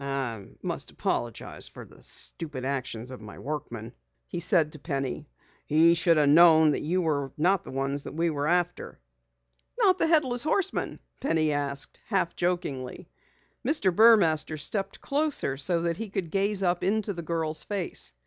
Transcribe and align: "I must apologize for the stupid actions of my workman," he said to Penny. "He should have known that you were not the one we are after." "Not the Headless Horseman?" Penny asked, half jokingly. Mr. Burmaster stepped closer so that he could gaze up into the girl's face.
"I 0.03 0.47
must 0.63 0.89
apologize 0.89 1.67
for 1.67 1.85
the 1.85 2.01
stupid 2.01 2.65
actions 2.65 3.11
of 3.11 3.21
my 3.21 3.37
workman," 3.37 3.93
he 4.27 4.39
said 4.39 4.71
to 4.71 4.79
Penny. 4.79 5.29
"He 5.67 5.93
should 5.93 6.17
have 6.17 6.29
known 6.29 6.71
that 6.71 6.79
you 6.81 7.03
were 7.03 7.31
not 7.37 7.63
the 7.63 7.69
one 7.69 7.95
we 8.13 8.31
are 8.31 8.47
after." 8.47 8.99
"Not 9.77 9.99
the 9.99 10.07
Headless 10.07 10.41
Horseman?" 10.41 10.99
Penny 11.19 11.51
asked, 11.51 11.99
half 12.07 12.35
jokingly. 12.35 13.09
Mr. 13.63 13.95
Burmaster 13.95 14.57
stepped 14.59 15.01
closer 15.01 15.55
so 15.55 15.83
that 15.83 15.97
he 15.97 16.09
could 16.09 16.31
gaze 16.31 16.63
up 16.63 16.83
into 16.83 17.13
the 17.13 17.21
girl's 17.21 17.63
face. 17.63 18.13